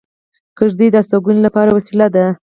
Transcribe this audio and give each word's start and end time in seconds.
کېږدۍ 0.57 0.87
د 0.91 0.95
استوګنې 1.01 1.41
لپاره 1.47 1.69
وسیله 1.77 2.07
ده 2.15 2.25